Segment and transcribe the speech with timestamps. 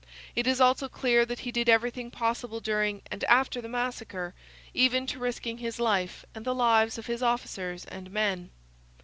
[0.35, 4.33] It is also clear that he did everything possible during and after the massacre,
[4.73, 8.49] even to risking his life and the lives of his officers and men.